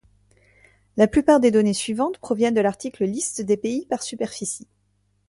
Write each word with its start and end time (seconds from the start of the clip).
La 0.97 1.05
plupart 1.05 1.39
des 1.39 1.51
données 1.51 1.75
suivantes 1.75 2.17
proviennent 2.17 2.55
de 2.55 2.59
l'article 2.61 3.03
Liste 3.05 3.41
des 3.43 3.55
pays 3.55 3.85
par 3.85 4.01
superficie. 4.01 4.67